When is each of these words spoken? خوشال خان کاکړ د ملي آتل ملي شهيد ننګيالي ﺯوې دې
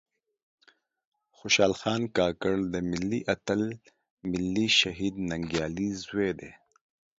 خوشال 1.35 1.73
خان 1.81 2.01
کاکړ 2.17 2.55
د 2.73 2.75
ملي 2.91 3.21
آتل 3.33 3.61
ملي 4.31 4.67
شهيد 4.79 5.13
ننګيالي 5.29 5.87
ﺯوې 5.99 6.29
دې 6.39 6.51